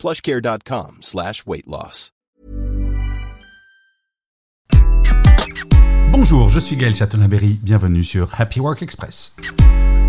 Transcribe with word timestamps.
plushcare.com 0.00 0.96
slash. 1.02 1.44
Bonjour, 6.10 6.48
je 6.48 6.58
suis 6.58 6.76
Gaël 6.76 6.96
Chatonaberry, 6.96 7.58
bienvenue 7.62 8.02
sur 8.02 8.40
Happy 8.40 8.60
Work 8.60 8.82
Express. 8.82 9.36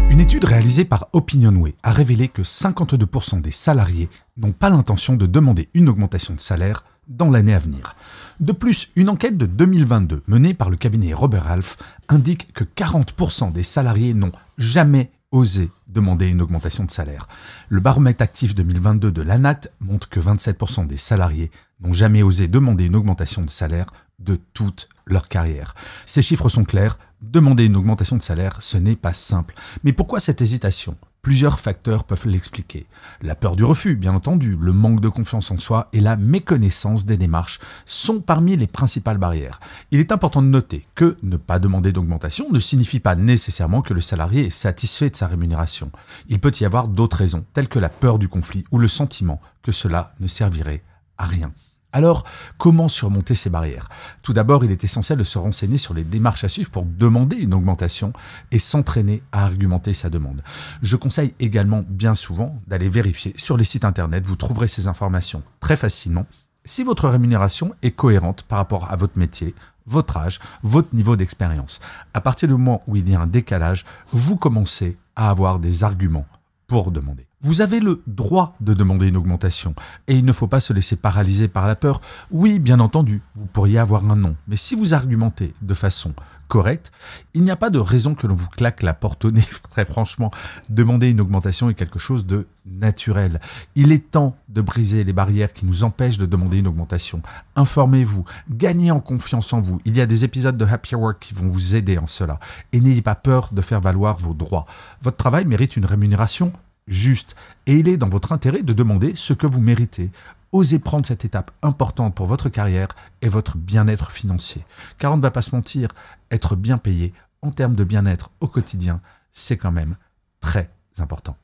Une 0.09 0.21
étude 0.21 0.45
réalisée 0.45 0.85
par 0.85 1.09
Opinionway 1.11 1.73
a 1.83 1.91
révélé 1.91 2.29
que 2.29 2.41
52% 2.41 3.41
des 3.41 3.51
salariés 3.51 4.09
n'ont 4.37 4.53
pas 4.53 4.69
l'intention 4.69 5.17
de 5.17 5.25
demander 5.25 5.67
une 5.73 5.89
augmentation 5.89 6.35
de 6.35 6.39
salaire 6.39 6.85
dans 7.09 7.29
l'année 7.29 7.53
à 7.53 7.59
venir. 7.59 7.97
De 8.39 8.53
plus, 8.53 8.91
une 8.95 9.09
enquête 9.09 9.37
de 9.37 9.45
2022 9.45 10.23
menée 10.27 10.53
par 10.53 10.69
le 10.69 10.77
cabinet 10.77 11.13
Robert 11.13 11.51
Half 11.51 11.75
indique 12.07 12.53
que 12.53 12.63
40% 12.63 13.51
des 13.51 13.63
salariés 13.63 14.13
n'ont 14.13 14.31
jamais 14.57 15.11
osé 15.31 15.71
demander 15.87 16.27
une 16.27 16.41
augmentation 16.41 16.83
de 16.83 16.91
salaire. 16.91 17.27
Le 17.69 17.79
baromètre 17.79 18.21
actif 18.21 18.53
2022 18.53 19.11
de 19.11 19.21
l'ANAT 19.21 19.61
montre 19.79 20.09
que 20.09 20.19
27% 20.19 20.87
des 20.87 20.97
salariés 20.97 21.51
n'ont 21.79 21.93
jamais 21.93 22.23
osé 22.23 22.47
demander 22.47 22.85
une 22.85 22.95
augmentation 22.95 23.41
de 23.41 23.49
salaire 23.49 23.87
de 24.19 24.39
toute 24.53 24.89
leur 25.05 25.27
carrière. 25.27 25.73
Ces 26.05 26.21
chiffres 26.21 26.49
sont 26.49 26.63
clairs, 26.63 26.99
demander 27.21 27.65
une 27.65 27.75
augmentation 27.75 28.17
de 28.17 28.21
salaire, 28.21 28.57
ce 28.61 28.77
n'est 28.77 28.95
pas 28.95 29.13
simple. 29.13 29.55
Mais 29.83 29.93
pourquoi 29.93 30.19
cette 30.19 30.41
hésitation? 30.41 30.95
Plusieurs 31.21 31.59
facteurs 31.59 32.03
peuvent 32.03 32.25
l'expliquer. 32.25 32.87
La 33.21 33.35
peur 33.35 33.55
du 33.55 33.63
refus, 33.63 33.95
bien 33.95 34.15
entendu, 34.15 34.57
le 34.59 34.73
manque 34.73 35.01
de 35.01 35.07
confiance 35.07 35.51
en 35.51 35.59
soi 35.59 35.87
et 35.93 36.01
la 36.01 36.15
méconnaissance 36.15 37.05
des 37.05 37.15
démarches 37.15 37.59
sont 37.85 38.21
parmi 38.21 38.57
les 38.57 38.65
principales 38.65 39.19
barrières. 39.19 39.59
Il 39.91 39.99
est 39.99 40.11
important 40.11 40.41
de 40.41 40.47
noter 40.47 40.87
que 40.95 41.17
ne 41.21 41.37
pas 41.37 41.59
demander 41.59 41.91
d'augmentation 41.91 42.49
ne 42.49 42.57
signifie 42.57 42.99
pas 42.99 43.13
nécessairement 43.13 43.83
que 43.83 43.93
le 43.93 44.01
salarié 44.01 44.47
est 44.47 44.49
satisfait 44.49 45.11
de 45.11 45.15
sa 45.15 45.27
rémunération. 45.27 45.91
Il 46.27 46.39
peut 46.39 46.53
y 46.59 46.65
avoir 46.65 46.87
d'autres 46.87 47.17
raisons, 47.17 47.45
telles 47.53 47.69
que 47.69 47.77
la 47.77 47.89
peur 47.89 48.17
du 48.17 48.27
conflit 48.27 48.65
ou 48.71 48.79
le 48.79 48.87
sentiment 48.87 49.39
que 49.61 49.71
cela 49.71 50.15
ne 50.19 50.27
servirait 50.27 50.81
à 51.19 51.25
rien. 51.25 51.53
Alors, 51.93 52.23
comment 52.57 52.87
surmonter 52.87 53.35
ces 53.35 53.49
barrières? 53.49 53.89
Tout 54.21 54.33
d'abord, 54.33 54.63
il 54.63 54.71
est 54.71 54.83
essentiel 54.83 55.17
de 55.19 55.23
se 55.23 55.37
renseigner 55.37 55.77
sur 55.77 55.93
les 55.93 56.03
démarches 56.03 56.43
à 56.43 56.49
suivre 56.49 56.71
pour 56.71 56.85
demander 56.85 57.35
une 57.35 57.53
augmentation 57.53 58.13
et 58.51 58.59
s'entraîner 58.59 59.21
à 59.31 59.43
argumenter 59.43 59.93
sa 59.93 60.09
demande. 60.09 60.41
Je 60.81 60.95
conseille 60.95 61.33
également 61.39 61.83
bien 61.87 62.15
souvent 62.15 62.57
d'aller 62.67 62.89
vérifier 62.89 63.33
sur 63.35 63.57
les 63.57 63.65
sites 63.65 63.85
internet, 63.85 64.25
vous 64.25 64.35
trouverez 64.35 64.67
ces 64.67 64.87
informations 64.87 65.43
très 65.59 65.75
facilement, 65.75 66.25
si 66.63 66.83
votre 66.83 67.09
rémunération 67.09 67.73
est 67.81 67.91
cohérente 67.91 68.43
par 68.43 68.59
rapport 68.59 68.91
à 68.91 68.95
votre 68.95 69.17
métier, 69.17 69.55
votre 69.87 70.17
âge, 70.17 70.39
votre 70.63 70.95
niveau 70.95 71.15
d'expérience. 71.15 71.81
À 72.13 72.21
partir 72.21 72.47
du 72.47 72.53
moment 72.53 72.83
où 72.87 72.95
il 72.95 73.09
y 73.09 73.15
a 73.15 73.19
un 73.19 73.27
décalage, 73.27 73.85
vous 74.13 74.37
commencez 74.37 74.97
à 75.15 75.29
avoir 75.29 75.59
des 75.59 75.83
arguments 75.83 76.27
pour 76.67 76.91
demander. 76.91 77.30
Vous 77.43 77.61
avez 77.61 77.79
le 77.79 78.03
droit 78.05 78.55
de 78.61 78.75
demander 78.75 79.07
une 79.07 79.17
augmentation 79.17 79.73
et 80.07 80.15
il 80.15 80.25
ne 80.25 80.31
faut 80.31 80.47
pas 80.47 80.59
se 80.59 80.73
laisser 80.73 80.95
paralyser 80.95 81.47
par 81.47 81.65
la 81.65 81.75
peur. 81.75 81.99
Oui, 82.29 82.59
bien 82.59 82.79
entendu, 82.79 83.23
vous 83.35 83.47
pourriez 83.47 83.79
avoir 83.79 84.09
un 84.09 84.15
non, 84.15 84.35
mais 84.47 84.55
si 84.55 84.75
vous 84.75 84.93
argumentez 84.93 85.55
de 85.63 85.73
façon 85.73 86.13
correcte, 86.47 86.91
il 87.33 87.43
n'y 87.43 87.49
a 87.49 87.55
pas 87.55 87.69
de 87.69 87.79
raison 87.79 88.13
que 88.13 88.27
l'on 88.27 88.35
vous 88.35 88.49
claque 88.49 88.83
la 88.83 88.93
porte 88.93 89.25
au 89.25 89.31
nez. 89.31 89.47
Très 89.71 89.85
franchement, 89.85 90.29
demander 90.69 91.09
une 91.09 91.21
augmentation 91.21 91.69
est 91.69 91.73
quelque 91.73 91.97
chose 91.97 92.25
de 92.25 92.45
naturel. 92.65 93.39
Il 93.73 93.91
est 93.91 94.11
temps 94.11 94.35
de 94.49 94.61
briser 94.61 95.03
les 95.03 95.13
barrières 95.13 95.53
qui 95.53 95.65
nous 95.65 95.83
empêchent 95.83 96.19
de 96.19 96.25
demander 96.27 96.57
une 96.57 96.67
augmentation. 96.67 97.21
Informez-vous, 97.55 98.25
gagnez 98.51 98.91
en 98.91 98.99
confiance 98.99 99.51
en 99.53 99.61
vous. 99.61 99.81
Il 99.85 99.97
y 99.97 100.01
a 100.01 100.05
des 100.05 100.25
épisodes 100.25 100.57
de 100.57 100.65
Happy 100.65 100.93
Work 100.93 101.19
qui 101.19 101.33
vont 101.33 101.47
vous 101.47 101.75
aider 101.75 101.97
en 101.97 102.05
cela. 102.05 102.39
Et 102.73 102.81
n'ayez 102.81 103.01
pas 103.01 103.15
peur 103.15 103.49
de 103.51 103.61
faire 103.61 103.81
valoir 103.81 104.17
vos 104.17 104.33
droits. 104.33 104.65
Votre 105.01 105.17
travail 105.17 105.45
mérite 105.45 105.77
une 105.77 105.85
rémunération 105.85 106.51
juste. 106.87 107.35
Et 107.65 107.75
il 107.75 107.87
est 107.87 107.97
dans 107.97 108.09
votre 108.09 108.31
intérêt 108.31 108.63
de 108.63 108.73
demander 108.73 109.13
ce 109.15 109.33
que 109.33 109.47
vous 109.47 109.61
méritez. 109.61 110.09
Osez 110.51 110.79
prendre 110.79 111.05
cette 111.05 111.23
étape 111.23 111.51
importante 111.61 112.13
pour 112.13 112.25
votre 112.25 112.49
carrière 112.49 112.89
et 113.21 113.29
votre 113.29 113.57
bien-être 113.57 114.11
financier. 114.11 114.63
Car 114.97 115.13
on 115.13 115.17
ne 115.17 115.21
va 115.21 115.31
pas 115.31 115.41
se 115.41 115.55
mentir, 115.55 115.89
être 116.29 116.55
bien 116.55 116.77
payé 116.77 117.13
en 117.41 117.51
termes 117.51 117.75
de 117.75 117.83
bien-être 117.83 118.31
au 118.41 118.47
quotidien, 118.47 119.01
c'est 119.31 119.57
quand 119.57 119.71
même 119.71 119.95
très 120.41 120.69
important. 120.97 121.37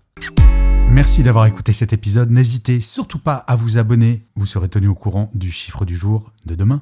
Merci 0.90 1.24
d'avoir 1.24 1.46
écouté 1.46 1.74
cet 1.74 1.94
épisode. 1.94 2.31
N'hésitez 2.31 2.80
surtout 2.80 3.19
pas 3.19 3.36
à 3.36 3.56
vous 3.56 3.78
abonner. 3.78 4.25
Vous 4.36 4.46
serez 4.46 4.69
tenu 4.69 4.88
au 4.88 4.96
courant 4.96 5.30
du 5.34 5.52
chiffre 5.52 5.86
du 5.86 5.96
jour 5.96 6.31
de 6.46 6.56
demain. 6.56 6.81